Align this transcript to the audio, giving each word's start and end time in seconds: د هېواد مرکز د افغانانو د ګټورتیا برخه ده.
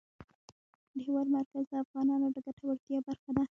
د 0.93 0.95
هېواد 1.05 1.27
مرکز 1.35 1.63
د 1.69 1.73
افغانانو 1.83 2.27
د 2.35 2.37
ګټورتیا 2.45 2.97
برخه 3.07 3.31
ده. 3.37 3.43